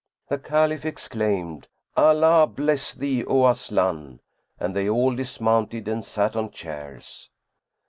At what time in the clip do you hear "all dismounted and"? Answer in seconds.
4.89-6.03